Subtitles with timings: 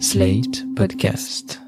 [0.00, 1.60] Slate Podcast.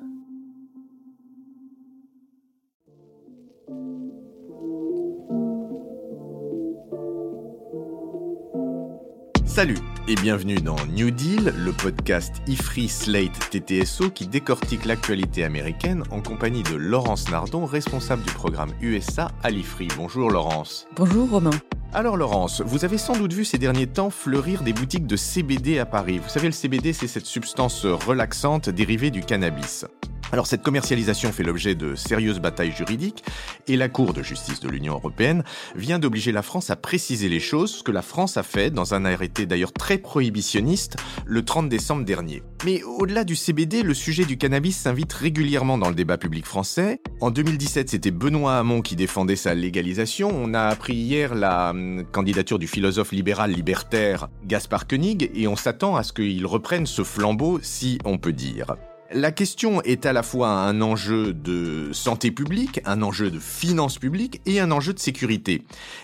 [9.45, 9.79] Salut
[10.09, 16.21] et bienvenue dans New Deal, le podcast IFRI Slate TTSO qui décortique l'actualité américaine en
[16.21, 19.89] compagnie de Laurence Nardon, responsable du programme USA à l'IFRI.
[19.97, 20.89] Bonjour Laurence.
[20.97, 21.51] Bonjour Romain.
[21.97, 25.79] Alors Laurence, vous avez sans doute vu ces derniers temps fleurir des boutiques de CBD
[25.79, 26.19] à Paris.
[26.19, 29.87] Vous savez, le CBD, c'est cette substance relaxante dérivée du cannabis.
[30.33, 33.25] Alors cette commercialisation fait l'objet de sérieuses batailles juridiques
[33.69, 35.45] et la Cour de justice de l'Union européenne
[35.77, 39.05] vient d'obliger la France à préciser les choses, que la France a fait dans un
[39.05, 42.43] arrêté d'ailleurs très prohibitionniste le 30 décembre dernier.
[42.65, 47.01] Mais au-delà du CBD, le sujet du cannabis s'invite régulièrement dans le débat public français.
[47.21, 50.31] En 2017, c'était Benoît Hamon qui défendait sa légalisation.
[50.35, 55.57] On a appris hier la hum, candidature du philosophe libéral libertaire Gaspard Koenig et on
[55.57, 58.75] s'attend à ce qu'il reprenne ce flambeau, si on peut dire.
[59.13, 63.99] La question est à la fois un enjeu de santé publique, un enjeu de finances
[63.99, 65.63] publiques et un enjeu de sécurité.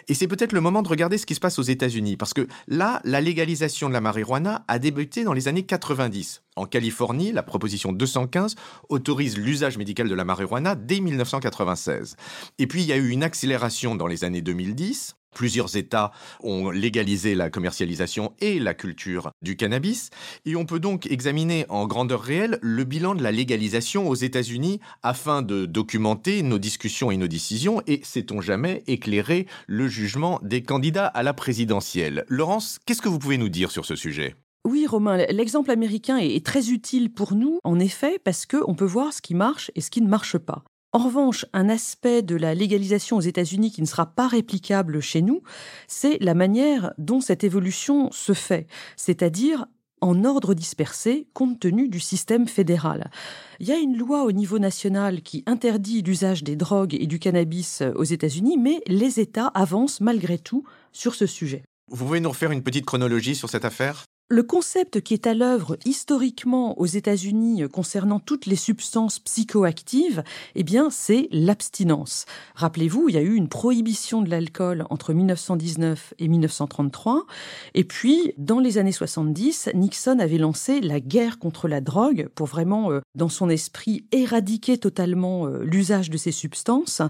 [0.09, 2.47] Et c'est peut-être le moment de regarder ce qui se passe aux États-Unis, parce que
[2.69, 6.43] là, la légalisation de la marijuana a débuté dans les années 90.
[6.55, 8.55] En Californie, la proposition 215
[8.89, 12.17] autorise l'usage médical de la marijuana dès 1996.
[12.59, 15.17] Et puis il y a eu une accélération dans les années 2010.
[15.35, 20.11] Plusieurs États ont légalisé la commercialisation et la culture du cannabis,
[20.45, 24.81] et on peut donc examiner en grandeur réelle le bilan de la légalisation aux États-Unis
[25.03, 30.63] afin de documenter nos discussions et nos décisions, et sait-on jamais éclairer le jugement des
[30.63, 32.25] candidats à la présidentielle.
[32.29, 34.35] Laurence, qu'est-ce que vous pouvez nous dire sur ce sujet?
[34.65, 39.13] Oui, Romain, l'exemple américain est très utile pour nous, en effet, parce qu'on peut voir
[39.13, 40.63] ce qui marche et ce qui ne marche pas.
[40.95, 45.23] En revanche, un aspect de la légalisation aux États-Unis qui ne sera pas réplicable chez
[45.23, 45.43] nous,
[45.89, 49.65] c'est la manière dont cette évolution se fait, c'est-à-dire
[50.03, 53.11] en ordre dispersé compte tenu du système fédéral.
[53.59, 57.19] Il y a une loi au niveau national qui interdit l'usage des drogues et du
[57.19, 61.63] cannabis aux États-Unis, mais les États avancent malgré tout sur ce sujet.
[61.91, 64.05] Vous pouvez nous refaire une petite chronologie sur cette affaire?
[64.29, 70.23] Le concept qui est à l'œuvre historiquement aux États-Unis concernant toutes les substances psychoactives,
[70.55, 72.25] eh bien, c'est l'abstinence.
[72.55, 77.27] Rappelez-vous, il y a eu une prohibition de l'alcool entre 1919 et 1933.
[77.75, 82.47] Et puis, dans les années 70, Nixon avait lancé la guerre contre la drogue pour
[82.47, 87.03] vraiment, euh, dans son esprit, éradiquer totalement euh, l'usage de ces substances.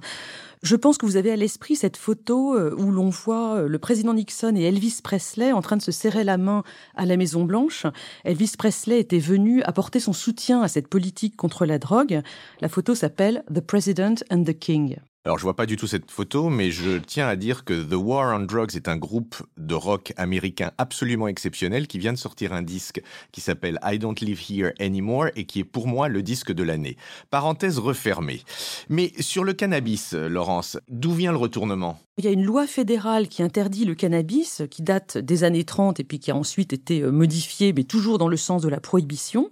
[0.62, 3.78] Je pense que vous avez à l'esprit cette photo euh, où l'on voit euh, le
[3.80, 6.62] président Nixon et Elvis Presley en train de se serrer la main
[6.94, 7.84] à la Maison Blanche.
[8.24, 12.22] Elvis Presley était venu apporter son soutien à cette politique contre la drogue.
[12.60, 14.98] La photo s'appelle The President and the King.
[15.24, 17.94] Alors je vois pas du tout cette photo, mais je tiens à dire que The
[17.94, 22.52] War on Drugs est un groupe de rock américain absolument exceptionnel qui vient de sortir
[22.52, 23.00] un disque
[23.30, 26.64] qui s'appelle I Don't Live Here Anymore et qui est pour moi le disque de
[26.64, 26.96] l'année.
[27.30, 28.42] Parenthèse refermée.
[28.88, 32.00] Mais sur le cannabis, Laurence, d'où vient le retournement?
[32.22, 35.98] Il y a une loi fédérale qui interdit le cannabis, qui date des années 30
[35.98, 39.50] et qui a ensuite été euh, modifiée, mais toujours dans le sens de la prohibition.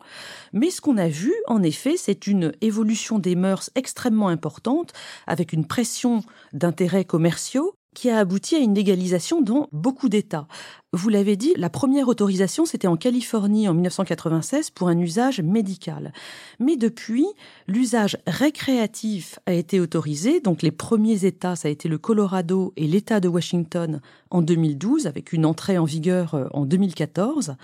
[0.53, 4.93] Mais ce qu'on a vu, en effet, c'est une évolution des mœurs extrêmement importante,
[5.27, 6.23] avec une pression
[6.53, 10.47] d'intérêts commerciaux qui a abouti à une légalisation dans beaucoup d'États.
[10.93, 16.13] Vous l'avez dit, la première autorisation, c'était en Californie en 1996 pour un usage médical.
[16.59, 17.27] Mais depuis,
[17.69, 20.41] l'usage récréatif a été autorisé.
[20.41, 24.01] Donc les premiers États, ça a été le Colorado et l'État de Washington
[24.31, 27.55] en 2012, avec une entrée en vigueur euh, en 2014.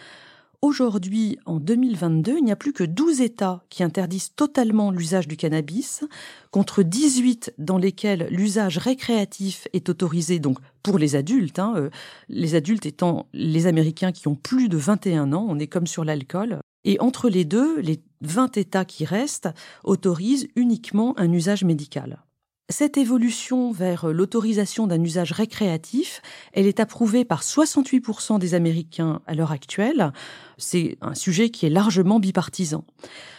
[0.62, 5.36] Aujourd'hui, en 2022, il n'y a plus que 12 États qui interdisent totalement l'usage du
[5.36, 6.04] cannabis,
[6.50, 11.90] contre 18 dans lesquels l'usage récréatif est autorisé, donc pour les adultes, hein, euh,
[12.28, 16.04] les adultes étant les Américains qui ont plus de 21 ans, on est comme sur
[16.04, 16.58] l'alcool.
[16.84, 19.48] Et entre les deux, les 20 États qui restent
[19.84, 22.20] autorisent uniquement un usage médical.
[22.68, 26.20] Cette évolution vers l'autorisation d'un usage récréatif,
[26.52, 30.12] elle est approuvée par 68% des Américains à l'heure actuelle.
[30.58, 32.84] C'est un sujet qui est largement bipartisan.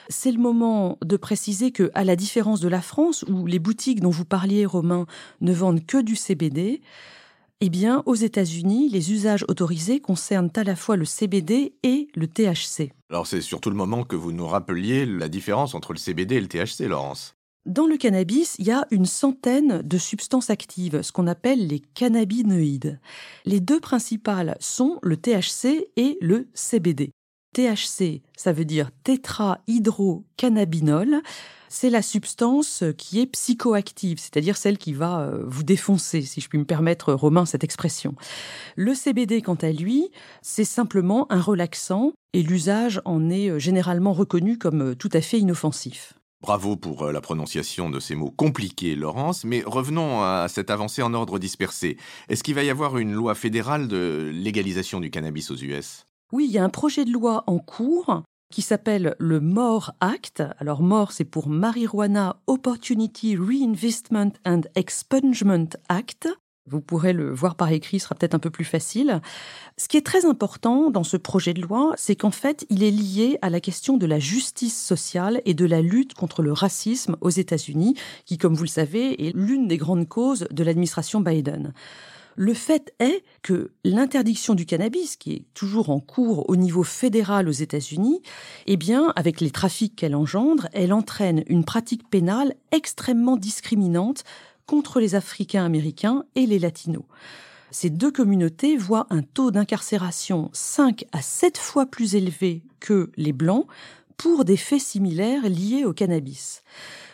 [0.07, 3.99] C'est le moment de préciser que, à la différence de la France, où les boutiques
[3.99, 5.05] dont vous parliez, Romain,
[5.41, 6.79] ne vendent que du CBD,
[7.59, 12.27] eh bien, aux États-Unis, les usages autorisés concernent à la fois le CBD et le
[12.27, 12.93] THC.
[13.09, 16.41] Alors, c'est surtout le moment que vous nous rappeliez la différence entre le CBD et
[16.41, 17.36] le THC, Laurence.
[17.67, 21.81] Dans le cannabis, il y a une centaine de substances actives, ce qu'on appelle les
[21.81, 23.01] cannabinoïdes.
[23.43, 27.11] Les deux principales sont le THC et le CBD.
[27.53, 31.21] THC, ça veut dire tétrahydrocannabinol.
[31.67, 36.47] C'est la substance qui est psychoactive, c'est-à-dire celle qui va euh, vous défoncer, si je
[36.47, 38.15] puis me permettre, Romain, cette expression.
[38.77, 40.09] Le CBD, quant à lui,
[40.41, 45.19] c'est simplement un relaxant et l'usage en est euh, généralement reconnu comme euh, tout à
[45.19, 46.16] fait inoffensif.
[46.41, 51.13] Bravo pour la prononciation de ces mots compliqués, Laurence, mais revenons à cette avancée en
[51.13, 51.97] ordre dispersé.
[52.29, 56.45] Est-ce qu'il va y avoir une loi fédérale de légalisation du cannabis aux US oui,
[56.49, 60.43] il y a un projet de loi en cours qui s'appelle le MORE Act.
[60.59, 66.27] Alors MORE, c'est pour Marijuana Opportunity Reinvestment and Expungement Act.
[66.69, 69.21] Vous pourrez le voir par écrit, ce sera peut-être un peu plus facile.
[69.77, 72.91] Ce qui est très important dans ce projet de loi, c'est qu'en fait, il est
[72.91, 77.15] lié à la question de la justice sociale et de la lutte contre le racisme
[77.21, 81.73] aux États-Unis, qui, comme vous le savez, est l'une des grandes causes de l'administration Biden.
[82.39, 87.47] Le fait est que l'interdiction du cannabis, qui est toujours en cours au niveau fédéral
[87.47, 88.21] aux États-Unis,
[88.67, 94.23] eh bien, avec les trafics qu'elle engendre, elle entraîne une pratique pénale extrêmement discriminante
[94.67, 97.05] contre les Africains américains et les Latinos.
[97.71, 103.33] Ces deux communautés voient un taux d'incarcération 5 à 7 fois plus élevé que les
[103.33, 103.65] Blancs
[104.17, 106.63] pour des faits similaires liés au cannabis.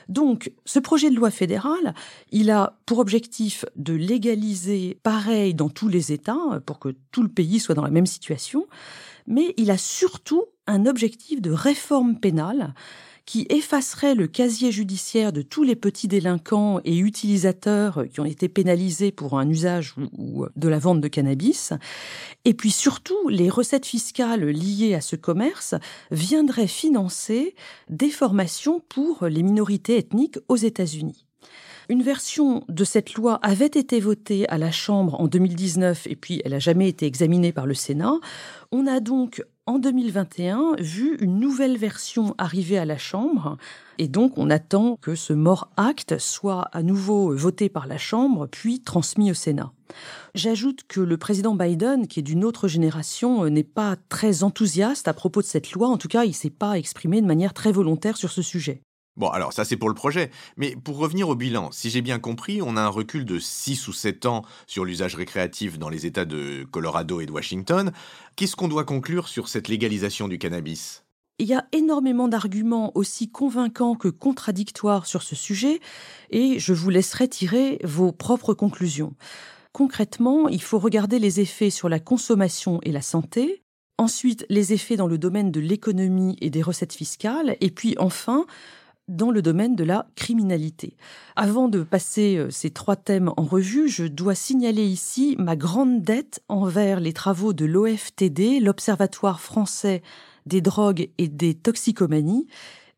[0.09, 1.93] Donc, ce projet de loi fédéral,
[2.31, 7.29] il a pour objectif de légaliser pareil dans tous les États, pour que tout le
[7.29, 8.67] pays soit dans la même situation,
[9.27, 12.73] mais il a surtout un objectif de réforme pénale
[13.25, 18.49] qui effacerait le casier judiciaire de tous les petits délinquants et utilisateurs qui ont été
[18.49, 21.73] pénalisés pour un usage ou de la vente de cannabis.
[22.45, 25.75] Et puis surtout, les recettes fiscales liées à ce commerce
[26.11, 27.55] viendraient financer
[27.89, 31.25] des formations pour les minorités ethniques aux États-Unis.
[31.89, 36.41] Une version de cette loi avait été votée à la Chambre en 2019 et puis
[36.45, 38.19] elle n'a jamais été examinée par le Sénat.
[38.71, 43.57] On a donc en 2021 vu une nouvelle version arriver à la Chambre
[43.97, 48.47] et donc on attend que ce mort acte soit à nouveau voté par la Chambre
[48.47, 49.71] puis transmis au Sénat.
[50.35, 55.13] J'ajoute que le président Biden, qui est d'une autre génération, n'est pas très enthousiaste à
[55.13, 55.87] propos de cette loi.
[55.87, 58.81] En tout cas, il ne s'est pas exprimé de manière très volontaire sur ce sujet.
[59.15, 60.31] Bon, alors ça c'est pour le projet.
[60.57, 63.87] Mais pour revenir au bilan, si j'ai bien compris, on a un recul de 6
[63.87, 67.91] ou 7 ans sur l'usage récréatif dans les États de Colorado et de Washington.
[68.35, 71.03] Qu'est-ce qu'on doit conclure sur cette légalisation du cannabis?
[71.39, 75.79] Il y a énormément d'arguments aussi convaincants que contradictoires sur ce sujet
[76.29, 79.13] et je vous laisserai tirer vos propres conclusions.
[79.73, 83.63] Concrètement, il faut regarder les effets sur la consommation et la santé,
[83.97, 88.45] ensuite les effets dans le domaine de l'économie et des recettes fiscales, et puis enfin
[89.07, 90.95] dans le domaine de la criminalité.
[91.35, 96.01] Avant de passer euh, ces trois thèmes en revue, je dois signaler ici ma grande
[96.01, 100.01] dette envers les travaux de l'OFTD, l'Observatoire français
[100.45, 102.47] des drogues et des toxicomanies,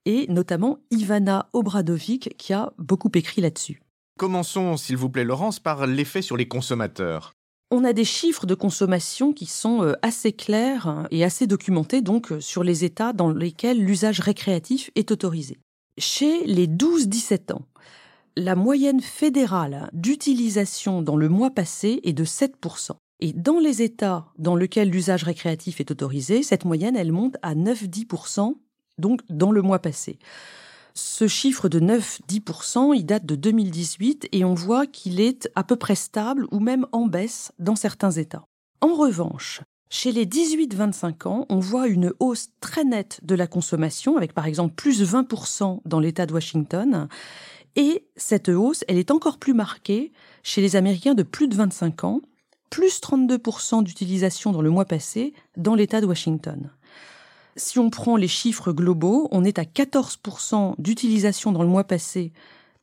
[0.05, 3.81] et notamment Ivana Obradovic qui a beaucoup écrit là-dessus.
[4.17, 7.33] Commençons, s'il vous plaît, Laurence, par l'effet sur les consommateurs.
[7.71, 12.31] On a des chiffres de consommation qui sont euh, assez clairs et assez documentés donc
[12.31, 15.57] euh, sur les États dans lesquels l'usage récréatif est autorisé.
[15.97, 17.61] Chez les 12-17 ans,
[18.35, 22.91] la moyenne fédérale d'utilisation dans le mois passé est de 7%.
[23.21, 27.55] Et dans les États dans lesquels l'usage récréatif est autorisé, cette moyenne, elle monte à
[27.55, 28.55] 9-10%,
[28.97, 30.19] donc dans le mois passé.
[30.93, 35.77] Ce chiffre de 9-10%, il date de 2018 et on voit qu'il est à peu
[35.77, 38.43] près stable ou même en baisse dans certains États.
[38.81, 39.61] En revanche,
[39.95, 44.45] chez les 18-25 ans, on voit une hausse très nette de la consommation, avec par
[44.45, 47.07] exemple plus 20% dans l'État de Washington.
[47.77, 50.11] Et cette hausse, elle est encore plus marquée
[50.43, 52.19] chez les Américains de plus de 25 ans,
[52.69, 56.71] plus 32% d'utilisation dans le mois passé dans l'État de Washington.
[57.55, 62.33] Si on prend les chiffres globaux, on est à 14% d'utilisation dans le mois passé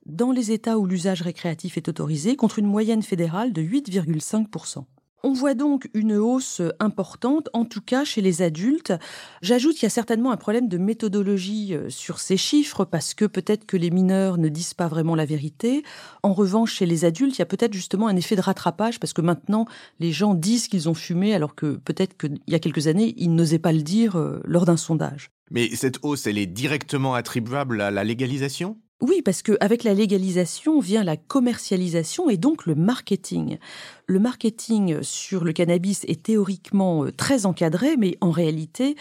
[0.06, 4.86] dans les États où l'usage récréatif est autorisé, contre une moyenne fédérale de 8,5%.
[5.24, 8.92] On voit donc une hausse importante, en tout cas chez les adultes.
[9.40, 13.24] J'ajoute qu'il y a certainement un problème de méthodologie euh, sur ces chiffres, parce que
[13.26, 15.84] peut-être que les mineurs ne disent pas vraiment la vérité.
[16.24, 19.12] En revanche, chez les adultes, il y a peut-être justement un effet de rattrapage, parce
[19.12, 19.66] que maintenant,
[20.00, 23.32] les gens disent qu'ils ont fumé, alors que peut-être qu'il y a quelques années, ils
[23.32, 25.30] n'osaient pas le dire euh, lors d'un sondage.
[25.52, 28.76] Mais cette hausse, elle est directement attribuable à la légalisation?
[29.02, 33.58] Oui, parce qu'avec la légalisation vient la commercialisation et donc le marketing.
[34.06, 38.94] Le marketing sur le cannabis est théoriquement euh, très encadré, mais en réalité,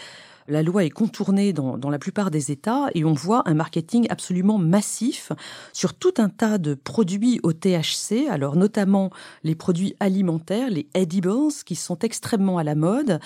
[0.52, 4.58] la loi est contournée dans, la plupart des États et on voit un marketing absolument
[4.58, 5.32] massif
[5.72, 9.10] sur tout un tas de produits au THC, alors notamment
[9.44, 11.32] les produits alimentaires, les edibles,
[11.64, 13.20] qui sont extrêmement à la mode.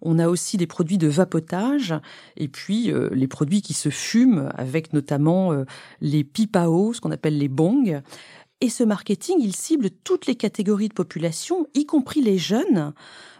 [0.00, 1.94] On a aussi des produits de vapotage
[2.36, 5.64] et puis euh, les produits qui se fument avec notamment euh,
[6.00, 8.02] les pipao, ce qu'on appelle les bongs.
[8.60, 12.92] Et ce marketing, il cible toutes les catégories de population, y compris les jeunes.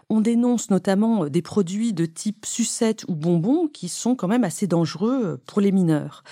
[0.09, 4.67] On dénonce notamment des produits de type sucette ou bonbons qui sont quand même assez
[4.67, 6.23] dangereux pour les mineurs.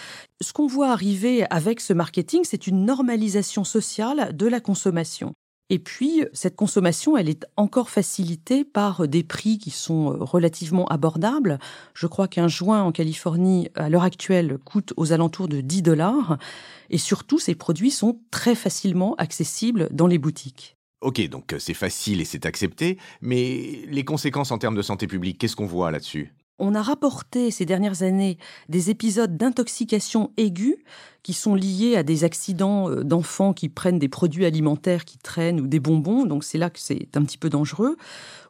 [0.41, 5.33] Ce qu'on voit arriver avec ce marketing, c'est une normalisation sociale de la consommation.
[5.71, 11.59] Et puis, cette consommation, elle est encore facilitée par des prix qui sont relativement abordables.
[11.93, 16.37] Je crois qu'un joint en Californie, à l'heure actuelle, coûte aux alentours de 10 dollars.
[16.89, 20.75] Et surtout, ces produits sont très facilement accessibles dans les boutiques.
[21.01, 25.39] Ok, donc c'est facile et c'est accepté, mais les conséquences en termes de santé publique,
[25.39, 26.31] qu'est-ce qu'on voit là-dessus?
[26.63, 28.37] On a rapporté ces dernières années
[28.69, 30.77] des épisodes d'intoxication aiguë
[31.23, 35.59] qui sont liés à des accidents euh, d'enfants qui prennent des produits alimentaires qui traînent
[35.59, 37.97] ou des bonbons, donc c'est là que c'est un petit peu dangereux.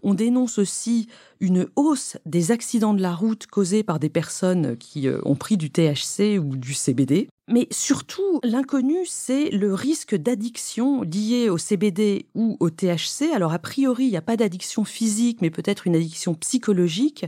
[0.04, 1.08] On dénonce aussi
[1.40, 5.56] une hausse des accidents de la route causés par des personnes qui euh, ont pris
[5.56, 7.30] du THC ou du CBD.
[7.52, 13.34] Mais surtout, l'inconnu, c'est le risque d'addiction lié au CBD ou au THC.
[13.34, 17.26] Alors, a priori, il n'y a pas d'addiction physique, mais peut-être une addiction psychologique.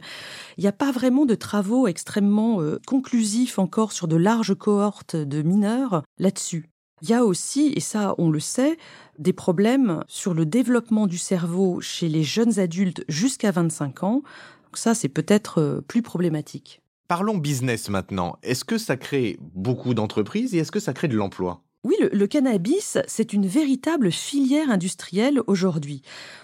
[0.57, 5.17] Il n'y a pas vraiment de travaux extrêmement euh, conclusifs encore sur de larges cohortes
[5.17, 6.69] de mineurs là-dessus.
[7.01, 8.77] Il y a aussi, et ça on le sait,
[9.19, 14.13] des problèmes sur le développement du cerveau chez les jeunes adultes jusqu'à 25 ans.
[14.13, 16.82] Donc ça, c'est peut-être euh, plus problématique.
[17.07, 18.37] Parlons business maintenant.
[18.43, 21.61] Est-ce que ça crée beaucoup d'entreprises et est-ce que ça crée de l'emploi?
[21.83, 26.01] Oui, le, cannabis, c'est une véritable filière industrielle aujourd'hui.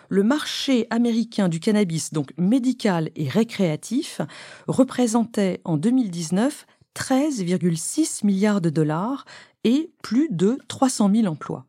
[0.10, 4.20] Le marché américain du cannabis, donc médical et récréatif,
[4.68, 9.24] représentait en 2019 13,6 milliards de dollars
[9.63, 11.66] et plus de 300 000 emplois.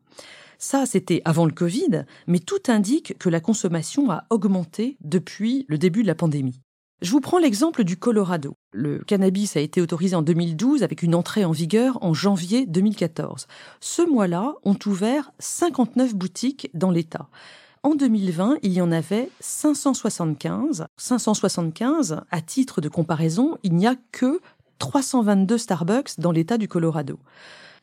[0.57, 5.77] Ça, c'était avant le Covid, mais tout indique que la consommation a augmenté depuis le
[5.77, 6.59] début de la pandémie.
[7.01, 8.53] Je vous prends l'exemple du Colorado.
[8.73, 13.47] Le cannabis a été autorisé en 2012 avec une entrée en vigueur en janvier 2014.
[13.79, 17.27] Ce mois-là, ont ouvert 59 boutiques dans l'État.
[17.81, 20.85] En 2020, il y en avait 575.
[20.95, 24.39] 575, à titre de comparaison, il n'y a que
[24.77, 27.17] 322 Starbucks dans l'État du Colorado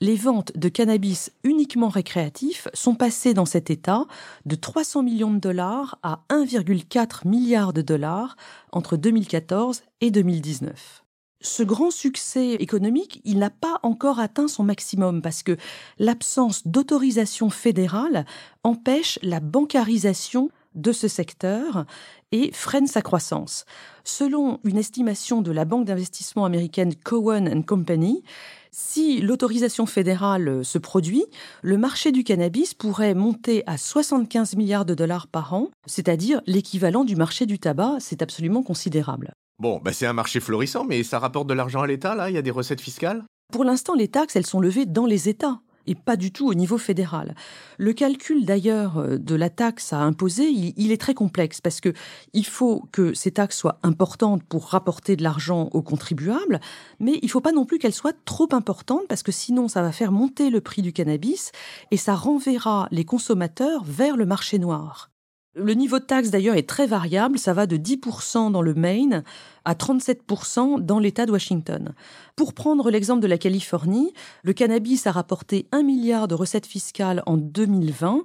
[0.01, 4.07] les ventes de cannabis uniquement récréatif sont passées dans cet État
[4.47, 8.37] de 300 millions de dollars à 1,4 milliard de dollars
[8.73, 11.05] entre 2014 et 2019
[11.41, 15.57] ce grand succès économique, il n'a pas encore atteint son maximum parce que
[15.99, 18.27] l'absence d'autorisation fédérale
[18.65, 21.87] empêche la bancarisation de ce secteur
[22.33, 23.65] et freine sa croissance.
[24.05, 28.23] Selon une estimation de la banque d'investissement américaine Cowen Company,
[28.71, 31.25] si l'autorisation fédérale se produit,
[31.63, 37.05] le marché du cannabis pourrait monter à 75 milliards de dollars par an, c'est-à-dire l'équivalent
[37.05, 37.97] du marché du tabac.
[38.01, 39.33] C'est absolument considérable.
[39.61, 42.31] Bon, bah c'est un marché florissant, mais ça rapporte de l'argent à l'État, là?
[42.31, 43.25] Il y a des recettes fiscales?
[43.53, 46.55] Pour l'instant, les taxes, elles sont levées dans les États et pas du tout au
[46.55, 47.35] niveau fédéral.
[47.79, 51.93] Le calcul d'ailleurs euh, de la taxe à imposer, il, est très complexe parce que
[52.35, 56.61] il faut que ces taxes soient importantes pour rapporter de l'argent aux contribuables,
[57.01, 59.91] mais il faut pas non plus qu'elles soient trop importantes parce que sinon ça va
[59.91, 61.53] faire monter le prix du cannabis
[61.91, 65.11] et ça renverra les consommateurs vers le marché noir.
[65.55, 69.25] Le niveau de taxe d'ailleurs est très variable, ça va de 10% dans le Maine
[69.65, 71.95] à 37% dans l'État de Washington.
[72.37, 74.13] Pour prendre l'exemple de la Californie,
[74.45, 78.25] le cannabis a rapporté 1 milliard de recettes fiscales en 2020.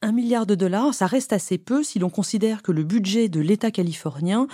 [0.00, 3.40] 1 milliard de dollars, ça reste assez peu si l'on considère que le budget de
[3.40, 4.48] l'État californien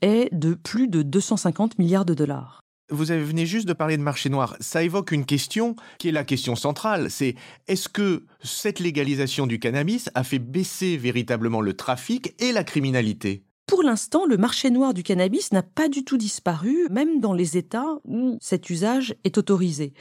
[0.00, 2.63] est de plus de 250 milliards de dollars.
[2.90, 4.56] Vous venez juste de parler de marché noir.
[4.60, 7.10] Ça évoque une question qui est la question centrale.
[7.10, 7.34] C'est
[7.66, 13.42] est-ce que cette légalisation du cannabis a fait baisser véritablement le trafic et la criminalité?
[13.66, 17.56] Pour l'instant, le marché noir du cannabis n'a pas du tout disparu, même dans les
[17.56, 19.94] États où cet usage est autorisé.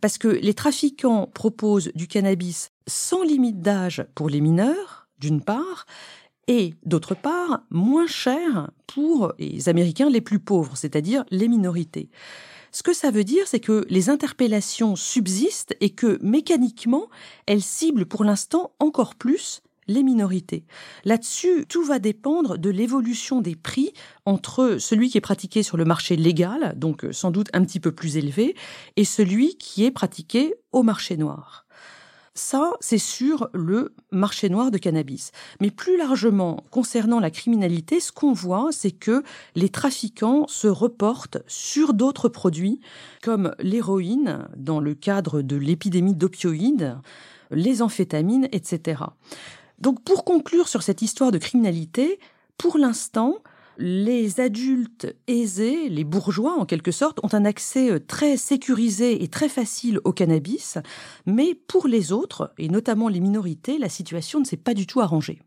[0.00, 5.84] Parce que les trafiquants proposent du cannabis sans limite d'âge pour les mineurs, d'une part,
[6.48, 12.10] et d'autre part moins cher pour les Américains les plus pauvres, c'est-à-dire les minorités.
[12.72, 17.08] Ce que ça veut dire, c'est que les interpellations subsistent et que mécaniquement,
[17.46, 20.64] elles ciblent pour l'instant encore plus les minorités.
[21.04, 23.92] Là-dessus, tout va dépendre de l'évolution des prix
[24.24, 27.92] entre celui qui est pratiqué sur le marché légal, donc sans doute un petit peu
[27.92, 28.54] plus élevé,
[28.96, 31.61] et celui qui est pratiqué au marché noir.
[32.34, 35.32] Ça, c'est sur le marché noir de cannabis.
[35.60, 39.22] Mais plus largement, concernant la criminalité, ce qu'on voit, c'est que
[39.54, 42.80] les trafiquants se reportent sur d'autres produits,
[43.22, 46.96] comme l'héroïne, dans le cadre de l'épidémie d'opioïdes,
[47.50, 49.02] les amphétamines, etc.
[49.78, 52.18] Donc pour conclure sur cette histoire de criminalité,
[52.56, 53.42] pour l'instant,
[53.82, 59.28] les adultes aisés, les bourgeois en quelque sorte, ont un accès euh, très sécurisé et
[59.28, 60.78] très facile au cannabis,
[61.26, 65.00] mais pour les autres, et notamment les minorités, la situation ne s'est pas du tout
[65.00, 65.42] arrangée.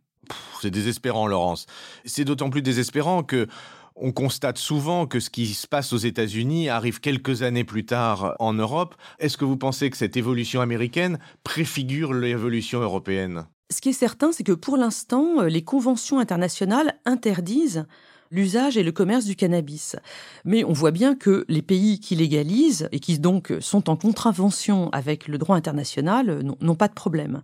[0.62, 1.66] C'est désespérant, Laurence.
[2.04, 3.48] C'est d'autant plus désespérant que
[3.96, 8.36] on constate souvent que ce qui se passe aux États-Unis arrive quelques années plus tard
[8.40, 8.96] en Europe.
[9.20, 13.46] Est-ce que vous pensez que cette évolution américaine préfigure l'évolution européenne?
[13.72, 17.86] Ce qui est certain, c'est que pour l'instant, les conventions internationales interdisent
[18.32, 19.96] l'usage et le commerce du cannabis.
[20.44, 24.90] Mais on voit bien que les pays qui légalisent et qui donc sont en contravention
[24.92, 27.42] avec le droit international n'ont pas de problème.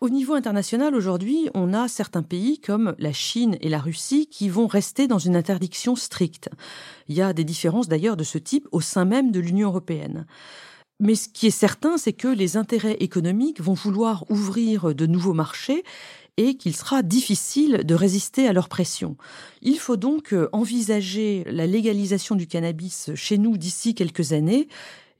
[0.00, 4.48] Au niveau international, aujourd'hui, on a certains pays comme la Chine et la Russie qui
[4.48, 6.50] vont rester dans une interdiction stricte.
[7.08, 10.26] Il y a des différences d'ailleurs de ce type au sein même de l'Union européenne.
[10.98, 15.34] Mais ce qui est certain, c'est que les intérêts économiques vont vouloir ouvrir de nouveaux
[15.34, 15.84] marchés
[16.36, 19.16] et qu'il sera difficile de résister à leur pression.
[19.62, 24.68] Il faut donc euh, envisager la légalisation du cannabis chez nous d'ici quelques années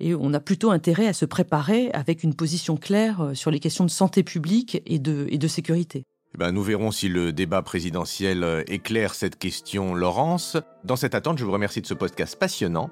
[0.00, 3.60] et on a plutôt intérêt à se préparer avec une position claire euh, sur les
[3.60, 6.04] questions de santé publique et de, et de sécurité.
[6.34, 10.58] Eh ben, nous verrons si le débat présidentiel euh, éclaire cette question, Laurence.
[10.84, 12.90] Dans cette attente, je vous remercie de ce podcast passionnant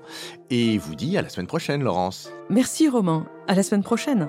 [0.48, 2.30] et vous dis à la semaine prochaine, Laurence.
[2.48, 3.26] Merci, Romain.
[3.46, 4.28] À la semaine prochaine.